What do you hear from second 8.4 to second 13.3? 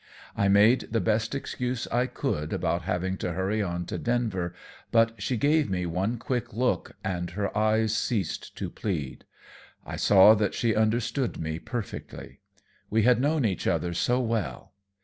to plead. I saw that she understood me perfectly. We had